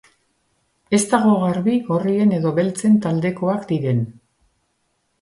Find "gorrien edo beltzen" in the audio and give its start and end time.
1.91-2.99